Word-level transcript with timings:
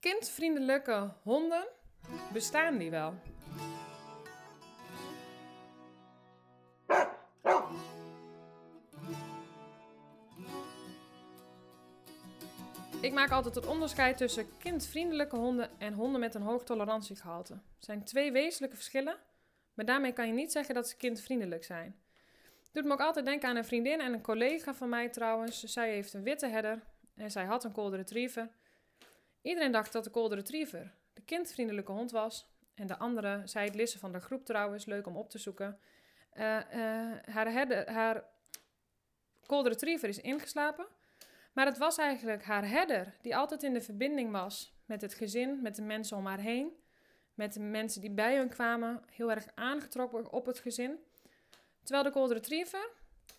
Kindvriendelijke 0.00 1.12
honden, 1.22 1.68
bestaan 2.32 2.78
die 2.78 2.90
wel? 2.90 3.14
Ik 13.00 13.12
maak 13.12 13.30
altijd 13.30 13.54
het 13.54 13.66
onderscheid 13.66 14.16
tussen 14.16 14.58
kindvriendelijke 14.58 15.36
honden 15.36 15.70
en 15.78 15.92
honden 15.92 16.20
met 16.20 16.34
een 16.34 16.42
hoog 16.42 16.64
tolerantiegehalte. 16.64 17.52
Het 17.52 17.84
zijn 17.84 18.04
twee 18.04 18.32
wezenlijke 18.32 18.76
verschillen, 18.76 19.16
maar 19.74 19.84
daarmee 19.84 20.12
kan 20.12 20.26
je 20.26 20.32
niet 20.32 20.52
zeggen 20.52 20.74
dat 20.74 20.88
ze 20.88 20.96
kindvriendelijk 20.96 21.64
zijn. 21.64 22.00
Doet 22.72 22.84
me 22.84 22.92
ook 22.92 23.00
altijd 23.00 23.26
denken 23.26 23.48
aan 23.48 23.56
een 23.56 23.64
vriendin 23.64 24.00
en 24.00 24.12
een 24.12 24.22
collega 24.22 24.74
van 24.74 24.88
mij 24.88 25.08
trouwens. 25.08 25.64
Zij 25.64 25.90
heeft 25.90 26.12
een 26.12 26.22
witte 26.22 26.46
herder 26.46 26.82
en 27.16 27.30
zij 27.30 27.44
had 27.44 27.64
een 27.64 27.74
golden 27.74 27.98
retriever. 27.98 28.50
Iedereen 29.46 29.72
dacht 29.72 29.92
dat 29.92 30.04
de 30.04 30.10
golden 30.10 30.38
retriever 30.38 30.92
de 31.12 31.22
kindvriendelijke 31.22 31.92
hond 31.92 32.10
was. 32.10 32.46
En 32.74 32.86
de 32.86 32.98
andere 32.98 33.42
zei 33.44 33.66
het 33.66 33.74
lissen 33.74 34.00
van 34.00 34.12
de 34.12 34.20
groep 34.20 34.44
trouwens, 34.44 34.84
leuk 34.84 35.06
om 35.06 35.16
op 35.16 35.30
te 35.30 35.38
zoeken. 35.38 35.78
Uh, 36.34 36.42
uh, 36.42 36.60
haar, 37.24 37.52
herder, 37.52 37.90
haar 37.90 38.24
golden 39.42 39.72
retriever 39.72 40.08
is 40.08 40.20
ingeslapen. 40.20 40.86
Maar 41.52 41.66
het 41.66 41.78
was 41.78 41.98
eigenlijk 41.98 42.44
haar 42.44 42.68
herder 42.68 43.14
die 43.20 43.36
altijd 43.36 43.62
in 43.62 43.72
de 43.72 43.80
verbinding 43.80 44.32
was 44.32 44.74
met 44.84 45.00
het 45.00 45.14
gezin, 45.14 45.62
met 45.62 45.76
de 45.76 45.82
mensen 45.82 46.16
om 46.16 46.26
haar 46.26 46.40
heen. 46.40 46.72
Met 47.34 47.52
de 47.52 47.60
mensen 47.60 48.00
die 48.00 48.10
bij 48.10 48.36
hun 48.36 48.48
kwamen, 48.48 49.02
heel 49.10 49.30
erg 49.30 49.46
aangetrokken 49.54 50.32
op 50.32 50.46
het 50.46 50.58
gezin. 50.58 50.98
Terwijl 51.82 52.04
de 52.04 52.12
golden 52.12 52.36
retriever 52.36 52.90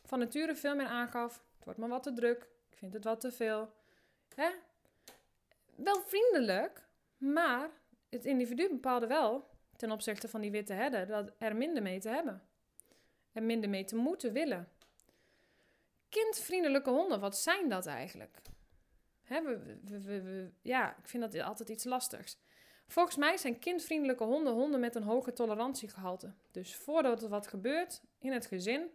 van 0.05 0.19
nature 0.19 0.55
veel 0.55 0.75
meer 0.75 0.87
aangaf, 0.87 1.43
het 1.55 1.65
wordt 1.65 1.79
me 1.79 1.87
wat 1.87 2.03
te 2.03 2.13
druk, 2.13 2.47
ik 2.69 2.77
vind 2.77 2.93
het 2.93 3.03
wat 3.03 3.21
te 3.21 3.31
veel. 3.31 3.73
Hè? 4.35 4.49
Wel 5.77 6.01
vriendelijk, 6.01 6.87
maar 7.17 7.69
het 8.09 8.25
individu 8.25 8.69
bepaalde 8.69 9.07
wel, 9.07 9.49
ten 9.75 9.91
opzichte 9.91 10.27
van 10.27 10.41
die 10.41 10.51
witte 10.51 10.73
herder, 10.73 11.07
dat 11.07 11.31
er 11.37 11.55
minder 11.55 11.83
mee 11.83 11.99
te 11.99 12.09
hebben. 12.09 12.41
Er 13.31 13.43
minder 13.43 13.69
mee 13.69 13.83
te 13.83 13.95
moeten 13.95 14.33
willen. 14.33 14.71
Kindvriendelijke 16.09 16.89
honden, 16.89 17.19
wat 17.19 17.37
zijn 17.37 17.69
dat 17.69 17.85
eigenlijk? 17.85 18.41
Hè, 19.23 19.41
we, 19.41 19.79
we, 19.83 20.21
we, 20.21 20.51
ja, 20.61 20.97
ik 20.97 21.07
vind 21.07 21.31
dat 21.31 21.41
altijd 21.41 21.69
iets 21.69 21.83
lastigs. 21.83 22.37
Volgens 22.87 23.15
mij 23.15 23.37
zijn 23.37 23.59
kindvriendelijke 23.59 24.23
honden 24.23 24.53
honden 24.53 24.79
met 24.79 24.95
een 24.95 25.03
hoge 25.03 25.33
tolerantiegehalte. 25.33 26.33
Dus 26.51 26.75
voordat 26.75 27.23
er 27.23 27.29
wat 27.29 27.47
gebeurt 27.47 28.01
in 28.19 28.31
het 28.31 28.45
gezin, 28.45 28.89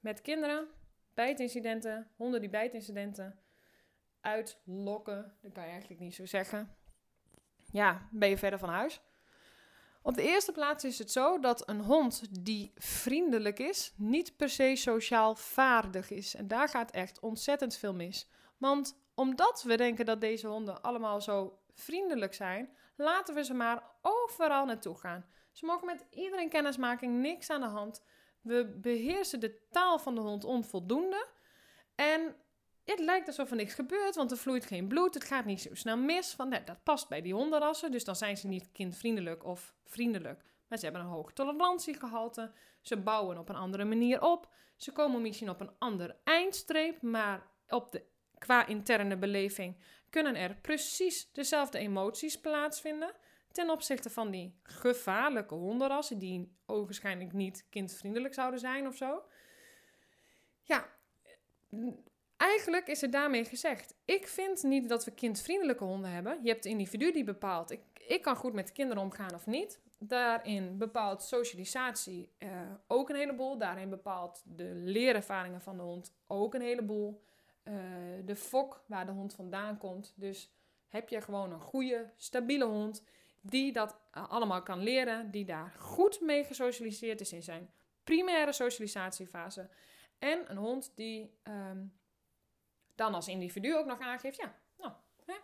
met 0.00 0.22
kinderen, 0.22 0.68
bijtincidenten, 1.14 2.10
honden 2.16 2.40
die 2.40 2.50
bijtincidenten 2.50 3.38
uitlokken, 4.20 5.36
dat 5.42 5.52
kan 5.52 5.64
je 5.64 5.70
eigenlijk 5.70 6.00
niet 6.00 6.14
zo 6.14 6.26
zeggen. 6.26 6.76
Ja, 7.70 8.08
ben 8.10 8.28
je 8.28 8.38
verder 8.38 8.58
van 8.58 8.68
huis. 8.68 9.00
Op 10.02 10.14
de 10.14 10.22
eerste 10.22 10.52
plaats 10.52 10.84
is 10.84 10.98
het 10.98 11.10
zo 11.10 11.38
dat 11.38 11.68
een 11.68 11.80
hond 11.80 12.44
die 12.44 12.72
vriendelijk 12.74 13.58
is, 13.58 13.92
niet 13.96 14.36
per 14.36 14.48
se 14.48 14.76
sociaal 14.76 15.34
vaardig 15.34 16.10
is. 16.10 16.34
En 16.34 16.48
daar 16.48 16.68
gaat 16.68 16.90
echt 16.90 17.20
ontzettend 17.20 17.76
veel 17.76 17.94
mis. 17.94 18.28
Want 18.58 19.00
omdat 19.14 19.62
we 19.62 19.76
denken 19.76 20.06
dat 20.06 20.20
deze 20.20 20.46
honden 20.46 20.82
allemaal 20.82 21.20
zo 21.20 21.58
vriendelijk 21.74 22.34
zijn, 22.34 22.76
laten 22.96 23.34
we 23.34 23.44
ze 23.44 23.54
maar 23.54 23.82
overal 24.02 24.64
naartoe 24.64 24.96
gaan. 24.96 25.26
Ze 25.52 25.66
mogen 25.66 25.86
met 25.86 26.06
iedereen 26.10 26.48
kennismaking, 26.48 27.20
niks 27.20 27.50
aan 27.50 27.60
de 27.60 27.66
hand. 27.66 28.02
We 28.40 28.78
beheersen 28.80 29.40
de 29.40 29.66
taal 29.70 29.98
van 29.98 30.14
de 30.14 30.20
hond 30.20 30.44
onvoldoende. 30.44 31.26
En 31.94 32.36
het 32.90 33.00
lijkt 33.00 33.26
alsof 33.26 33.50
er 33.50 33.56
niks 33.56 33.74
gebeurt, 33.74 34.14
want 34.14 34.30
er 34.30 34.36
vloeit 34.36 34.66
geen 34.66 34.88
bloed. 34.88 35.14
Het 35.14 35.24
gaat 35.24 35.44
niet 35.44 35.60
zo 35.60 35.74
snel 35.74 35.96
mis. 35.96 36.32
Van, 36.32 36.48
nee, 36.48 36.64
dat 36.64 36.82
past 36.82 37.08
bij 37.08 37.22
die 37.22 37.34
hondenrassen, 37.34 37.90
dus 37.90 38.04
dan 38.04 38.16
zijn 38.16 38.36
ze 38.36 38.46
niet 38.46 38.72
kindvriendelijk 38.72 39.44
of 39.44 39.74
vriendelijk. 39.84 40.42
Maar 40.68 40.78
ze 40.78 40.84
hebben 40.84 41.02
een 41.02 41.08
hoog 41.08 41.32
tolerantiegehalte. 41.32 42.52
Ze 42.80 42.96
bouwen 42.96 43.38
op 43.38 43.48
een 43.48 43.56
andere 43.56 43.84
manier 43.84 44.22
op. 44.22 44.52
Ze 44.76 44.92
komen 44.92 45.22
misschien 45.22 45.50
op 45.50 45.60
een 45.60 45.70
andere 45.78 46.16
eindstreep, 46.24 47.02
maar 47.02 47.46
op 47.68 47.92
de, 47.92 48.02
qua 48.38 48.66
interne 48.66 49.16
beleving 49.16 49.76
kunnen 50.10 50.34
er 50.34 50.54
precies 50.54 51.32
dezelfde 51.32 51.78
emoties 51.78 52.40
plaatsvinden 52.40 53.14
ten 53.52 53.70
opzichte 53.70 54.10
van 54.10 54.30
die 54.30 54.58
gevaarlijke 54.62 55.54
hondenrassen 55.54 56.18
die 56.18 56.56
ogenschijnlijk 56.66 57.32
niet 57.32 57.66
kindvriendelijk 57.70 58.34
zouden 58.34 58.60
zijn 58.60 58.86
of 58.86 58.96
zo. 58.96 59.22
Ja, 60.62 60.88
eigenlijk 62.38 62.86
is 62.86 63.00
het 63.00 63.12
daarmee 63.12 63.44
gezegd. 63.44 63.94
Ik 64.04 64.26
vind 64.26 64.62
niet 64.62 64.88
dat 64.88 65.04
we 65.04 65.10
kindvriendelijke 65.10 65.84
honden 65.84 66.10
hebben. 66.10 66.38
Je 66.42 66.48
hebt 66.48 66.62
de 66.62 66.68
individu 66.68 67.12
die 67.12 67.24
bepaalt, 67.24 67.70
ik, 67.70 67.80
ik 68.06 68.22
kan 68.22 68.36
goed 68.36 68.52
met 68.52 68.72
kinderen 68.72 69.02
omgaan 69.02 69.34
of 69.34 69.46
niet. 69.46 69.80
Daarin 69.98 70.78
bepaalt 70.78 71.22
socialisatie 71.22 72.32
uh, 72.38 72.50
ook 72.86 73.08
een 73.08 73.16
heleboel. 73.16 73.58
Daarin 73.58 73.88
bepaalt 73.88 74.42
de 74.46 74.72
leerervaringen 74.74 75.60
van 75.60 75.76
de 75.76 75.82
hond 75.82 76.14
ook 76.26 76.54
een 76.54 76.60
heleboel. 76.60 77.22
Uh, 77.64 77.74
de 78.24 78.36
fok 78.36 78.84
waar 78.86 79.06
de 79.06 79.12
hond 79.12 79.34
vandaan 79.34 79.78
komt. 79.78 80.12
Dus 80.16 80.52
heb 80.88 81.08
je 81.08 81.20
gewoon 81.20 81.52
een 81.52 81.60
goede, 81.60 82.10
stabiele 82.16 82.64
hond 82.64 83.04
die 83.40 83.72
dat 83.72 83.96
uh, 84.16 84.30
allemaal 84.30 84.62
kan 84.62 84.82
leren, 84.82 85.30
die 85.30 85.44
daar 85.44 85.74
goed 85.78 86.20
mee 86.20 86.44
gesocialiseerd 86.44 87.20
is 87.20 87.32
in 87.32 87.42
zijn 87.42 87.70
primaire 88.04 88.52
socialisatiefase. 88.52 89.68
En 90.18 90.50
een 90.50 90.56
hond 90.56 90.92
die 90.94 91.38
um, 91.42 91.92
dan 92.98 93.14
als 93.14 93.28
individu 93.28 93.76
ook 93.76 93.86
nog 93.86 94.00
aangeeft, 94.00 94.36
ja, 94.36 94.54
nou, 94.78 94.92
hè, 95.24 95.34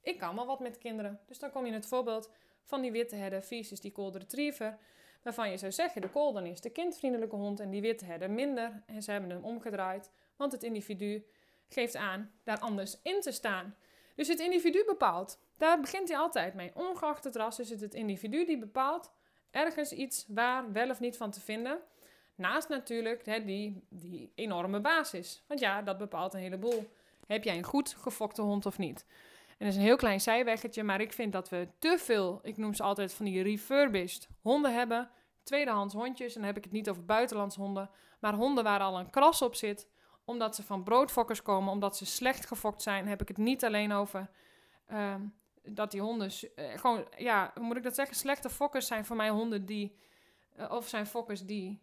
ik 0.00 0.18
kan 0.18 0.36
wel 0.36 0.46
wat 0.46 0.60
met 0.60 0.78
kinderen. 0.78 1.20
Dus 1.26 1.38
dan 1.38 1.50
kom 1.50 1.62
je 1.62 1.68
in 1.68 1.74
het 1.74 1.86
voorbeeld 1.86 2.30
van 2.62 2.80
die 2.80 2.92
witte 2.92 3.16
herder 3.16 3.42
versus 3.42 3.80
die 3.80 3.92
golden 3.94 4.20
retriever. 4.20 4.78
Waarvan 5.22 5.50
je 5.50 5.58
zou 5.58 5.72
zeggen, 5.72 6.00
de 6.00 6.08
golden 6.08 6.46
is 6.46 6.60
de 6.60 6.70
kindvriendelijke 6.70 7.36
hond 7.36 7.60
en 7.60 7.70
die 7.70 7.80
witte 7.80 8.04
herder 8.04 8.30
minder. 8.30 8.82
En 8.86 9.02
ze 9.02 9.10
hebben 9.10 9.30
hem 9.30 9.44
omgedraaid, 9.44 10.10
want 10.36 10.52
het 10.52 10.62
individu 10.62 11.26
geeft 11.68 11.96
aan 11.96 12.32
daar 12.42 12.58
anders 12.58 12.98
in 13.02 13.20
te 13.20 13.32
staan. 13.32 13.76
Dus 14.14 14.28
het 14.28 14.40
individu 14.40 14.84
bepaalt. 14.84 15.40
Daar 15.56 15.80
begint 15.80 16.08
hij 16.08 16.18
altijd 16.18 16.54
mee. 16.54 16.70
Ongeacht 16.74 17.24
het 17.24 17.36
ras 17.36 17.58
is 17.58 17.70
het 17.70 17.80
het 17.80 17.94
individu 17.94 18.44
die 18.44 18.58
bepaalt 18.58 19.12
ergens 19.50 19.92
iets 19.92 20.24
waar 20.28 20.72
wel 20.72 20.90
of 20.90 21.00
niet 21.00 21.16
van 21.16 21.30
te 21.30 21.40
vinden. 21.40 21.80
Naast 22.36 22.68
natuurlijk 22.68 23.26
hè, 23.26 23.44
die, 23.44 23.84
die 23.88 24.32
enorme 24.34 24.80
basis. 24.80 25.44
Want 25.46 25.60
ja, 25.60 25.82
dat 25.82 25.98
bepaalt 25.98 26.34
een 26.34 26.40
heleboel. 26.40 26.90
Heb 27.26 27.44
jij 27.44 27.56
een 27.56 27.64
goed 27.64 27.96
gefokte 27.98 28.42
hond 28.42 28.66
of 28.66 28.78
niet? 28.78 29.06
En 29.48 29.66
dat 29.66 29.68
is 29.68 29.76
een 29.76 29.86
heel 29.86 29.96
klein 29.96 30.20
zijweggetje, 30.20 30.82
maar 30.82 31.00
ik 31.00 31.12
vind 31.12 31.32
dat 31.32 31.48
we 31.48 31.68
te 31.78 31.98
veel, 31.98 32.40
ik 32.42 32.56
noem 32.56 32.74
ze 32.74 32.82
altijd 32.82 33.14
van 33.14 33.24
die 33.24 33.42
refurbished 33.42 34.28
honden 34.40 34.74
hebben. 34.74 35.10
Tweedehands 35.42 35.94
hondjes, 35.94 36.34
en 36.34 36.40
dan 36.40 36.48
heb 36.48 36.56
ik 36.56 36.64
het 36.64 36.72
niet 36.72 36.90
over 36.90 37.04
buitenlands 37.04 37.56
honden, 37.56 37.90
maar 38.20 38.34
honden 38.34 38.64
waar 38.64 38.80
al 38.80 38.98
een 38.98 39.10
kras 39.10 39.42
op 39.42 39.54
zit, 39.54 39.88
omdat 40.24 40.54
ze 40.54 40.62
van 40.62 40.82
broodfokkers 40.82 41.42
komen, 41.42 41.72
omdat 41.72 41.96
ze 41.96 42.06
slecht 42.06 42.46
gefokt 42.46 42.82
zijn. 42.82 43.06
Heb 43.06 43.20
ik 43.20 43.28
het 43.28 43.36
niet 43.36 43.64
alleen 43.64 43.92
over 43.92 44.30
uh, 44.92 45.14
dat 45.62 45.90
die 45.90 46.00
honden 46.00 46.30
uh, 46.56 46.78
gewoon, 46.78 47.08
ja, 47.16 47.50
hoe 47.54 47.64
moet 47.64 47.76
ik 47.76 47.82
dat 47.82 47.94
zeggen? 47.94 48.16
Slechte 48.16 48.50
fokkers 48.50 48.86
zijn 48.86 49.04
voor 49.04 49.16
mij 49.16 49.30
honden 49.30 49.66
die, 49.66 49.96
uh, 50.58 50.70
of 50.70 50.88
zijn 50.88 51.06
fokkers 51.06 51.44
die 51.44 51.82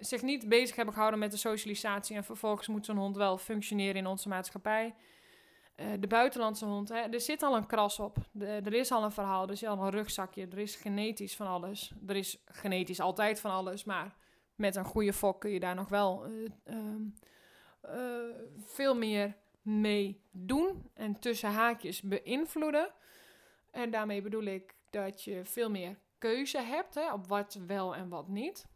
zich 0.00 0.22
niet 0.22 0.48
bezig 0.48 0.76
hebben 0.76 0.94
gehouden 0.94 1.20
met 1.20 1.30
de 1.30 1.36
socialisatie. 1.36 2.16
En 2.16 2.24
vervolgens 2.24 2.68
moet 2.68 2.86
zo'n 2.86 2.96
hond 2.96 3.16
wel 3.16 3.38
functioneren 3.38 3.96
in 3.96 4.06
onze 4.06 4.28
maatschappij. 4.28 4.94
Uh, 5.76 5.86
de 6.00 6.06
buitenlandse 6.06 6.64
hond, 6.64 6.88
hè, 6.88 7.00
er 7.00 7.20
zit 7.20 7.42
al 7.42 7.56
een 7.56 7.66
kras 7.66 7.98
op. 7.98 8.16
Er 8.38 8.72
is 8.72 8.92
al 8.92 9.04
een 9.04 9.12
verhaal, 9.12 9.44
er 9.44 9.52
is 9.52 9.64
al 9.64 9.82
een 9.82 9.90
rugzakje. 9.90 10.46
Er 10.50 10.58
is 10.58 10.76
genetisch 10.76 11.36
van 11.36 11.46
alles. 11.46 11.92
Er 12.06 12.16
is 12.16 12.42
genetisch 12.44 13.00
altijd 13.00 13.40
van 13.40 13.50
alles, 13.50 13.84
maar 13.84 14.16
met 14.54 14.76
een 14.76 14.84
goede 14.84 15.12
fok 15.12 15.40
kun 15.40 15.50
je 15.50 15.60
daar 15.60 15.74
nog 15.74 15.88
wel 15.88 16.26
uh, 16.26 16.48
uh, 17.84 17.94
veel 18.58 18.94
meer 18.94 19.36
mee 19.62 20.24
doen. 20.30 20.90
En 20.94 21.20
tussen 21.20 21.50
haakjes 21.50 22.02
beïnvloeden. 22.02 22.92
En 23.70 23.90
daarmee 23.90 24.22
bedoel 24.22 24.44
ik 24.44 24.74
dat 24.90 25.22
je 25.22 25.44
veel 25.44 25.70
meer 25.70 25.98
keuze 26.18 26.60
hebt 26.60 26.94
hè, 26.94 27.12
op 27.12 27.26
wat 27.26 27.58
wel 27.66 27.94
en 27.94 28.08
wat 28.08 28.28
niet. 28.28 28.66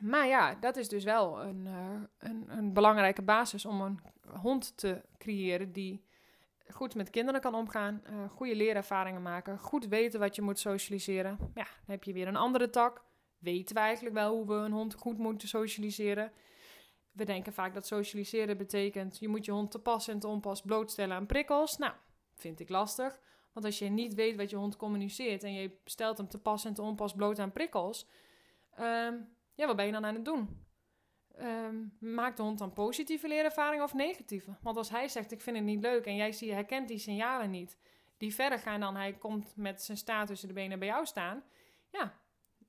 Maar 0.00 0.26
ja, 0.26 0.54
dat 0.54 0.76
is 0.76 0.88
dus 0.88 1.04
wel 1.04 1.42
een, 1.42 1.66
uh, 1.66 2.00
een, 2.18 2.44
een, 2.48 2.72
belangrijke 2.72 3.22
basis 3.22 3.64
om 3.64 3.80
een 3.80 4.00
hond 4.40 4.76
te 4.76 5.02
creëren 5.18 5.72
die 5.72 6.06
goed 6.68 6.94
met 6.94 7.10
kinderen 7.10 7.40
kan 7.40 7.54
omgaan, 7.54 8.02
uh, 8.10 8.30
goede 8.30 8.56
leerervaringen 8.56 9.22
maken, 9.22 9.58
goed 9.58 9.86
weten 9.86 10.20
wat 10.20 10.34
je 10.34 10.42
moet 10.42 10.58
socialiseren. 10.58 11.38
Ja, 11.40 11.64
dan 11.64 11.86
heb 11.86 12.04
je 12.04 12.12
weer 12.12 12.28
een 12.28 12.36
andere 12.36 12.70
tak. 12.70 13.02
Weten 13.38 13.74
we 13.74 13.80
eigenlijk 13.80 14.14
wel 14.14 14.34
hoe 14.34 14.46
we 14.46 14.54
een 14.54 14.72
hond 14.72 14.94
goed 14.94 15.18
moeten 15.18 15.48
socialiseren? 15.48 16.32
We 17.12 17.24
denken 17.24 17.52
vaak 17.52 17.74
dat 17.74 17.86
socialiseren 17.86 18.56
betekent 18.56 19.18
je 19.18 19.28
moet 19.28 19.44
je 19.44 19.52
hond 19.52 19.70
te 19.70 19.78
pas 19.78 20.08
en 20.08 20.18
te 20.18 20.26
onpas 20.26 20.60
blootstellen 20.60 21.16
aan 21.16 21.26
prikkels. 21.26 21.76
Nou, 21.76 21.92
vind 22.34 22.60
ik 22.60 22.68
lastig. 22.68 23.20
Want 23.52 23.66
als 23.66 23.78
je 23.78 23.88
niet 23.88 24.14
weet 24.14 24.36
wat 24.36 24.50
je 24.50 24.56
hond 24.56 24.76
communiceert 24.76 25.42
en 25.42 25.52
je 25.52 25.78
stelt 25.84 26.18
hem 26.18 26.28
te 26.28 26.38
pas 26.38 26.64
en 26.64 26.74
te 26.74 26.82
onpas 26.82 27.14
bloot 27.14 27.38
aan 27.38 27.52
prikkels, 27.52 28.06
um, 28.80 29.28
ja, 29.58 29.66
wat 29.66 29.76
ben 29.76 29.86
je 29.86 29.92
dan 29.92 30.04
aan 30.04 30.14
het 30.14 30.24
doen? 30.24 30.66
Um, 31.40 31.96
maakt 32.00 32.36
de 32.36 32.42
hond 32.42 32.58
dan 32.58 32.72
positieve 32.72 33.28
leerervaring 33.28 33.82
of 33.82 33.94
negatieve? 33.94 34.56
Want 34.62 34.76
als 34.76 34.90
hij 34.90 35.08
zegt, 35.08 35.32
ik 35.32 35.40
vind 35.40 35.56
het 35.56 35.64
niet 35.64 35.82
leuk 35.82 36.06
en 36.06 36.16
jij 36.16 36.34
herkent 36.38 36.88
die 36.88 36.98
signalen 36.98 37.50
niet, 37.50 37.78
die 38.16 38.34
verder 38.34 38.58
gaan 38.58 38.80
dan 38.80 38.96
hij 38.96 39.12
komt 39.12 39.56
met 39.56 39.82
zijn 39.82 39.98
staart 39.98 40.26
tussen 40.26 40.48
de 40.48 40.54
benen 40.54 40.78
bij 40.78 40.88
jou 40.88 41.06
staan, 41.06 41.42
ja, 41.90 42.14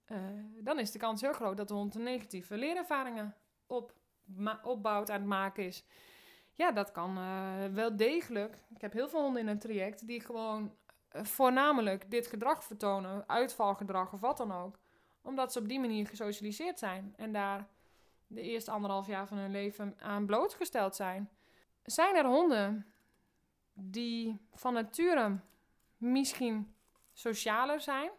eh, 0.06 0.18
dan 0.64 0.80
is 0.80 0.92
de 0.92 1.00
kans 1.00 1.22
heel 1.22 1.34
groot 1.34 1.58
dat 1.58 1.68
de 1.68 1.74
hond 1.74 1.94
negatieve 1.94 2.58
leerervaringen 2.58 3.36
op, 3.68 3.94
opbouwt 4.64 5.10
aan 5.10 5.20
het 5.20 5.30
maken 5.30 5.66
is. 5.66 5.86
Ja, 6.54 6.72
dat 6.72 6.92
kan 6.92 7.18
eh, 7.18 7.66
wel 7.74 7.96
degelijk. 7.96 8.58
Ik 8.76 8.82
heb 8.82 8.94
heel 8.94 9.10
veel 9.10 9.22
honden 9.22 9.42
in 9.42 9.48
een 9.48 9.60
traject 9.60 10.08
die 10.08 10.22
gewoon 10.22 10.76
eh, 11.08 11.24
voornamelijk 11.24 12.12
dit 12.12 12.28
gedrag 12.28 12.64
vertonen, 12.64 13.24
uitvalgedrag 13.28 14.14
of 14.14 14.20
wat 14.20 14.38
dan 14.38 14.52
ook, 14.52 14.80
omdat 15.22 15.52
ze 15.52 15.60
op 15.60 15.68
die 15.68 15.80
manier 15.80 16.08
gesocialiseerd 16.08 16.80
zijn 16.80 17.14
en 17.18 17.32
daar 17.32 17.68
de 18.28 18.42
eerste 18.42 18.72
anderhalf 18.72 19.08
jaar 19.08 19.28
van 19.28 19.38
hun 19.38 19.52
leven 19.52 19.96
aan 20.00 20.26
blootgesteld 20.26 20.96
zijn. 20.96 21.30
Zijn 21.84 22.16
er 22.16 22.26
honden 22.26 22.86
die 23.74 24.40
van 24.54 24.74
nature 24.74 25.40
misschien 25.98 26.74
socialer 27.14 27.82
zijn, 27.82 28.12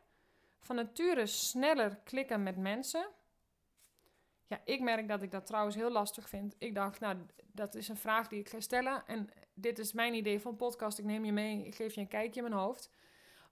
van 0.61 0.77
nature 0.77 1.27
sneller 1.27 1.97
klikken 2.05 2.43
met 2.43 2.57
mensen? 2.57 3.09
Ja, 4.47 4.61
ik 4.65 4.81
merk 4.81 5.09
dat 5.09 5.23
ik 5.23 5.31
dat 5.31 5.47
trouwens 5.47 5.77
heel 5.77 5.91
lastig 5.91 6.29
vind. 6.29 6.55
Ik 6.59 6.75
dacht, 6.75 7.01
nou, 7.01 7.17
dat 7.53 7.75
is 7.75 7.89
een 7.89 7.97
vraag 7.97 8.29
die 8.29 8.41
ik 8.41 8.49
ga 8.49 8.61
stellen. 8.61 9.07
En 9.07 9.31
dit 9.55 9.79
is 9.79 9.93
mijn 9.93 10.15
idee 10.15 10.41
van 10.41 10.57
podcast. 10.57 10.99
Ik 10.99 11.05
neem 11.05 11.25
je 11.25 11.33
mee, 11.33 11.67
ik 11.67 11.75
geef 11.75 11.95
je 11.95 12.01
een 12.01 12.09
kijkje 12.09 12.43
in 12.43 12.49
mijn 12.49 12.63
hoofd. 12.63 12.91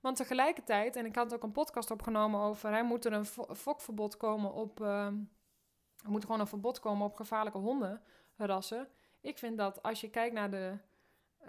Want 0.01 0.17
tegelijkertijd, 0.17 0.97
en 0.97 1.07
ik 1.07 1.15
had 1.15 1.35
ook 1.35 1.43
een 1.43 1.53
podcast 1.53 1.91
opgenomen 1.91 2.41
over, 2.41 2.71
hij 2.71 2.85
moet 2.85 3.05
er 3.05 3.13
een 3.13 3.27
fokverbod 3.57 4.17
komen 4.17 4.53
op, 4.53 4.81
uh, 4.81 5.07
er 5.07 6.11
moet 6.11 6.25
gewoon 6.25 6.41
een 6.41 6.47
verbod 6.47 6.81
komen 6.81 7.07
op 7.07 7.17
gevaarlijke 7.17 7.59
hondenrassen. 7.59 8.89
Ik 9.21 9.39
vind 9.39 9.59
dat 9.59 9.83
als 9.83 10.01
je 10.01 10.11
kijkt 10.11 10.35
naar 10.35 10.51
de 10.51 10.79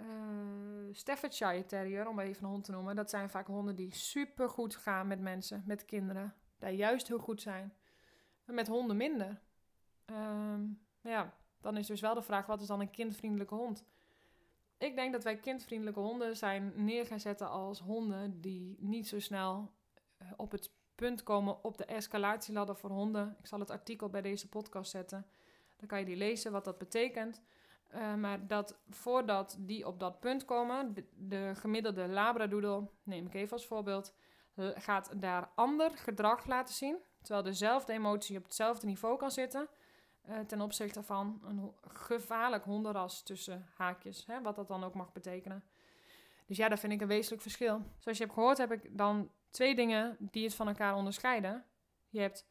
Staffordshire 0.92 1.64
Terrier, 1.64 2.08
om 2.08 2.18
even 2.20 2.44
een 2.44 2.50
hond 2.50 2.64
te 2.64 2.72
noemen, 2.72 2.96
dat 2.96 3.10
zijn 3.10 3.30
vaak 3.30 3.46
honden 3.46 3.76
die 3.76 3.94
super 3.94 4.48
goed 4.48 4.76
gaan 4.76 5.06
met 5.06 5.20
mensen, 5.20 5.62
met 5.66 5.84
kinderen. 5.84 6.34
Die 6.58 6.70
juist 6.70 7.08
heel 7.08 7.18
goed 7.18 7.40
zijn. 7.40 7.74
Met 8.44 8.68
honden 8.68 8.96
minder. 8.96 9.40
Um, 10.06 10.86
ja, 11.00 11.34
dan 11.60 11.76
is 11.76 11.86
dus 11.86 12.00
wel 12.00 12.14
de 12.14 12.22
vraag, 12.22 12.46
wat 12.46 12.60
is 12.60 12.66
dan 12.66 12.80
een 12.80 12.90
kindvriendelijke 12.90 13.54
hond? 13.54 13.84
Ik 14.80 14.94
denk 14.94 15.12
dat 15.12 15.24
wij 15.24 15.36
kindvriendelijke 15.36 16.00
honden 16.00 16.36
zijn 16.36 16.72
neer 16.74 17.38
als 17.38 17.80
honden 17.80 18.40
die 18.40 18.76
niet 18.78 19.08
zo 19.08 19.20
snel 19.20 19.70
eh, 20.18 20.28
op 20.36 20.50
het 20.50 20.70
punt 20.94 21.22
komen 21.22 21.64
op 21.64 21.78
de 21.78 21.84
escalatieladder 21.84 22.76
voor 22.76 22.90
honden. 22.90 23.36
Ik 23.38 23.46
zal 23.46 23.60
het 23.60 23.70
artikel 23.70 24.08
bij 24.08 24.22
deze 24.22 24.48
podcast 24.48 24.90
zetten. 24.90 25.26
Dan 25.76 25.88
kan 25.88 25.98
je 25.98 26.04
die 26.04 26.16
lezen, 26.16 26.52
wat 26.52 26.64
dat 26.64 26.78
betekent. 26.78 27.42
Uh, 27.94 28.14
maar 28.14 28.46
dat 28.46 28.80
voordat 28.88 29.56
die 29.60 29.86
op 29.86 30.00
dat 30.00 30.20
punt 30.20 30.44
komen, 30.44 30.94
de, 30.94 31.04
de, 31.16 31.52
gemiddelde 31.54 32.08
labradoodle, 32.08 32.88
neem 33.02 33.26
ik 33.26 33.34
even 33.34 33.52
als 33.52 33.66
voorbeeld, 33.66 34.14
gaat 34.56 35.20
daar 35.20 35.50
ander 35.54 35.90
gedrag 35.90 36.46
laten 36.46 36.74
zien. 36.74 36.96
Terwijl 37.22 37.44
dezelfde 37.44 37.92
emotie 37.92 38.36
op 38.36 38.44
hetzelfde 38.44 38.86
niveau 38.86 39.16
kan 39.16 39.30
zitten. 39.30 39.68
Uh, 40.30 40.38
ten 40.38 40.60
opzichte 40.60 41.02
van 41.02 41.40
een 41.44 41.72
gevaarlijk 41.82 42.64
hondenras 42.64 43.22
tussen 43.22 43.66
haakjes. 43.76 44.26
Hè, 44.26 44.42
wat 44.42 44.56
dat 44.56 44.68
dan 44.68 44.84
ook 44.84 44.94
mag 44.94 45.12
betekenen. 45.12 45.64
Dus 46.46 46.56
ja, 46.56 46.68
dat 46.68 46.80
vind 46.80 46.92
ik 46.92 47.00
een 47.00 47.06
wezenlijk 47.06 47.42
verschil. 47.42 47.82
Zoals 47.98 48.18
je 48.18 48.24
hebt 48.24 48.36
gehoord, 48.36 48.58
heb 48.58 48.72
ik 48.72 48.98
dan 48.98 49.30
twee 49.50 49.74
dingen 49.74 50.16
die 50.18 50.44
het 50.44 50.54
van 50.54 50.68
elkaar 50.68 50.94
onderscheiden. 50.94 51.64
Je 52.08 52.20
hebt 52.20 52.46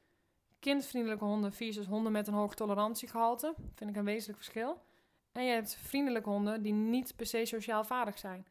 kindvriendelijke 0.59 1.25
honden 1.25 1.53
versus 1.53 1.85
honden 1.85 2.11
met 2.11 2.27
een 2.27 2.33
hoog 2.33 2.55
tolerantiegehalte. 2.55 3.53
Vind 3.75 3.89
ik 3.89 3.95
een 3.95 4.05
wezenlijk 4.05 4.37
verschil. 4.37 4.81
En 5.31 5.43
je 5.43 5.51
hebt 5.51 5.75
vriendelijke 5.75 6.29
honden 6.29 6.61
die 6.61 6.73
niet 6.73 7.15
per 7.15 7.25
se 7.25 7.45
sociaal 7.45 7.83
vaardig 7.83 8.19
zijn. 8.19 8.47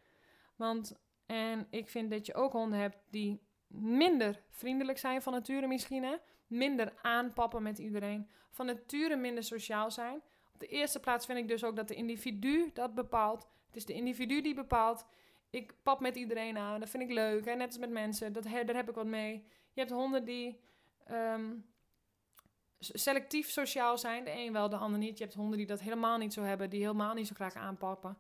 Want, 0.56 0.98
en 1.26 1.66
ik 1.70 1.88
vind 1.88 2.10
dat 2.10 2.26
je 2.26 2.34
ook 2.34 2.52
honden 2.52 2.78
hebt 2.78 2.98
die 3.10 3.40
minder 3.66 4.42
vriendelijk 4.48 4.98
zijn 4.98 5.22
van 5.22 5.32
nature 5.32 5.66
misschien, 5.66 6.02
hè? 6.02 6.16
Minder 6.48 6.92
aanpappen 7.02 7.62
met 7.62 7.78
iedereen, 7.78 8.28
van 8.50 8.66
nature 8.66 9.16
minder 9.16 9.44
sociaal 9.44 9.90
zijn. 9.90 10.22
Op 10.54 10.60
de 10.60 10.66
eerste 10.66 11.00
plaats 11.00 11.26
vind 11.26 11.38
ik 11.38 11.48
dus 11.48 11.64
ook 11.64 11.76
dat 11.76 11.88
de 11.88 11.94
individu 11.94 12.70
dat 12.74 12.94
bepaalt. 12.94 13.48
Het 13.66 13.76
is 13.76 13.84
de 13.84 13.92
individu 13.92 14.42
die 14.42 14.54
bepaalt. 14.54 15.06
Ik 15.50 15.74
pap 15.82 16.00
met 16.00 16.16
iedereen 16.16 16.58
aan, 16.58 16.80
dat 16.80 16.90
vind 16.90 17.02
ik 17.02 17.10
leuk. 17.10 17.44
Hè? 17.44 17.54
Net 17.54 17.66
als 17.66 17.78
met 17.78 17.90
mensen, 17.90 18.32
dat, 18.32 18.42
daar 18.42 18.74
heb 18.74 18.88
ik 18.88 18.94
wat 18.94 19.06
mee. 19.06 19.44
Je 19.72 19.80
hebt 19.80 19.92
honden 19.92 20.24
die 20.24 20.60
ehm, 21.04 21.54
selectief 22.78 23.50
sociaal 23.50 23.98
zijn. 23.98 24.24
De 24.24 24.30
een 24.30 24.52
wel, 24.52 24.68
de 24.68 24.76
ander 24.76 24.98
niet. 24.98 25.18
Je 25.18 25.24
hebt 25.24 25.36
honden 25.36 25.58
die 25.58 25.66
dat 25.66 25.80
helemaal 25.80 26.18
niet 26.18 26.32
zo 26.32 26.42
hebben, 26.42 26.70
die 26.70 26.80
helemaal 26.80 27.14
niet 27.14 27.26
zo 27.26 27.34
graag 27.34 27.54
aanpappen. 27.54 28.18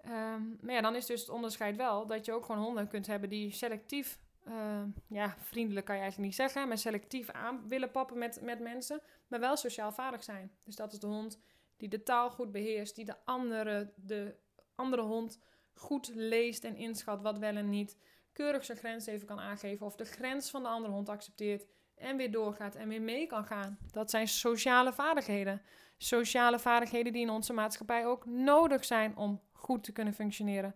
Ehm, 0.00 0.42
maar 0.60 0.74
ja, 0.74 0.80
dan 0.80 0.94
is 0.94 1.06
dus 1.06 1.20
het 1.20 1.30
onderscheid 1.30 1.76
wel 1.76 2.06
dat 2.06 2.24
je 2.24 2.32
ook 2.32 2.44
gewoon 2.44 2.62
honden 2.62 2.88
kunt 2.88 3.06
hebben 3.06 3.28
die 3.28 3.52
selectief 3.52 4.18
uh, 4.48 4.82
ja, 5.08 5.36
vriendelijk 5.38 5.86
kan 5.86 5.94
je 5.94 6.00
eigenlijk 6.02 6.30
niet 6.30 6.40
zeggen, 6.40 6.68
maar 6.68 6.78
selectief 6.78 7.30
aan 7.30 7.68
willen 7.68 7.90
pappen 7.90 8.18
met, 8.18 8.40
met 8.42 8.60
mensen, 8.60 9.00
maar 9.26 9.40
wel 9.40 9.56
sociaal 9.56 9.92
vaardig 9.92 10.22
zijn. 10.22 10.52
Dus 10.64 10.76
dat 10.76 10.92
is 10.92 10.98
de 10.98 11.06
hond 11.06 11.40
die 11.76 11.88
de 11.88 12.02
taal 12.02 12.30
goed 12.30 12.52
beheerst, 12.52 12.94
die 12.94 13.04
de 13.04 13.16
andere, 13.24 13.92
de 13.96 14.36
andere 14.74 15.02
hond 15.02 15.40
goed 15.74 16.10
leest 16.14 16.64
en 16.64 16.76
inschat 16.76 17.22
wat 17.22 17.38
wel 17.38 17.56
en 17.56 17.68
niet, 17.68 17.98
keurig 18.32 18.64
zijn 18.64 18.78
grens 18.78 19.06
even 19.06 19.26
kan 19.26 19.40
aangeven 19.40 19.86
of 19.86 19.96
de 19.96 20.04
grens 20.04 20.50
van 20.50 20.62
de 20.62 20.68
andere 20.68 20.92
hond 20.92 21.08
accepteert 21.08 21.66
en 21.94 22.16
weer 22.16 22.30
doorgaat 22.30 22.74
en 22.74 22.88
weer 22.88 23.02
mee 23.02 23.26
kan 23.26 23.44
gaan. 23.44 23.78
Dat 23.90 24.10
zijn 24.10 24.28
sociale 24.28 24.92
vaardigheden. 24.92 25.62
Sociale 25.96 26.58
vaardigheden 26.58 27.12
die 27.12 27.22
in 27.22 27.30
onze 27.30 27.52
maatschappij 27.52 28.06
ook 28.06 28.26
nodig 28.26 28.84
zijn 28.84 29.16
om 29.16 29.40
goed 29.52 29.84
te 29.84 29.92
kunnen 29.92 30.14
functioneren. 30.14 30.74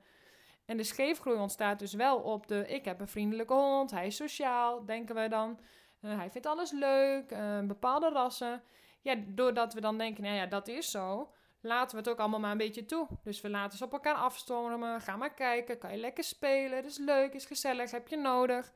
En 0.69 0.77
de 0.77 0.83
scheefgroei 0.83 1.39
ontstaat 1.39 1.79
dus 1.79 1.93
wel 1.93 2.19
op 2.19 2.47
de: 2.47 2.67
ik 2.67 2.85
heb 2.85 3.01
een 3.01 3.09
vriendelijke 3.09 3.53
hond, 3.55 3.91
hij 3.91 4.07
is 4.07 4.17
sociaal, 4.17 4.85
denken 4.85 5.15
we 5.15 5.29
dan. 5.29 5.59
Uh, 6.01 6.17
hij 6.17 6.31
vindt 6.31 6.47
alles 6.47 6.71
leuk, 6.71 7.33
uh, 7.33 7.61
bepaalde 7.61 8.09
rassen. 8.09 8.63
Ja, 9.01 9.15
doordat 9.27 9.75
we 9.75 9.81
dan 9.81 9.99
denken: 9.99 10.23
nou 10.23 10.37
ja, 10.37 10.47
dat 10.47 10.69
is 10.69 10.91
zo, 10.91 11.33
laten 11.61 11.91
we 11.91 11.97
het 11.97 12.09
ook 12.09 12.19
allemaal 12.19 12.41
maar 12.41 12.51
een 12.51 12.59
beetje 12.59 12.85
toe. 12.85 13.07
Dus 13.23 13.41
we 13.41 13.51
laten 13.51 13.79
ze 13.79 13.85
op 13.85 13.93
elkaar 13.93 14.15
afstormen. 14.15 15.01
Ga 15.01 15.17
maar 15.17 15.35
kijken, 15.35 15.79
kan 15.79 15.91
je 15.91 15.99
lekker 15.99 16.25
spelen, 16.25 16.77
het 16.77 16.87
is 16.87 16.99
leuk, 16.99 17.35
is 17.35 17.45
gezellig, 17.45 17.91
heb 17.91 18.09
je 18.09 18.17
nodig. 18.17 18.73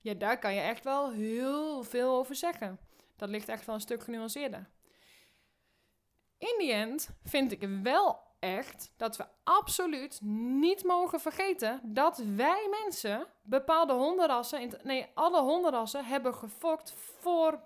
Ja, 0.00 0.14
daar 0.14 0.38
kan 0.38 0.54
je 0.54 0.60
echt 0.60 0.84
wel 0.84 1.12
heel 1.12 1.82
veel 1.82 2.16
over 2.16 2.34
zeggen. 2.34 2.78
Dat 3.16 3.28
ligt 3.28 3.48
echt 3.48 3.66
wel 3.66 3.74
een 3.74 3.80
stuk 3.80 4.02
genuanceerder. 4.02 4.68
In 6.38 6.54
die 6.58 6.72
end 6.72 7.10
vind 7.22 7.52
ik 7.52 7.68
wel 7.82 8.25
echt 8.38 8.92
dat 8.96 9.16
we 9.16 9.26
absoluut 9.44 10.20
niet 10.60 10.84
mogen 10.84 11.20
vergeten 11.20 11.80
dat 11.82 12.18
wij 12.18 12.68
mensen 12.82 13.26
bepaalde 13.42 13.92
hondenrassen, 13.92 14.70
nee, 14.82 15.06
alle 15.14 15.40
hondenrassen 15.40 16.04
hebben 16.04 16.34
gefokt 16.34 16.94
voor 16.96 17.64